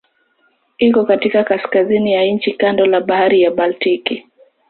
Iko 0.77 1.05
katika 1.05 1.43
kaskazini 1.43 2.13
ya 2.13 2.25
nchi 2.25 2.53
kando 2.53 2.85
la 2.85 3.01
Bahari 3.01 3.41
ya 3.41 3.51
Baltiki. 3.51 4.25